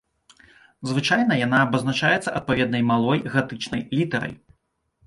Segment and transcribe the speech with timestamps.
[0.91, 4.33] Звычайна яна абазначаецца адпаведнай малой гатычнай літарай.